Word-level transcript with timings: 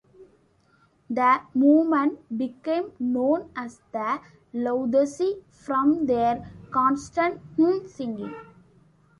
The 1.11 1.41
movement 1.53 2.35
became 2.35 2.91
known 2.97 3.51
as 3.55 3.81
the 3.91 4.19
"laudesi" 4.51 5.43
from 5.51 6.07
their 6.07 6.49
constant 6.71 7.39
hymn 7.55 7.87
singing. 7.87 8.33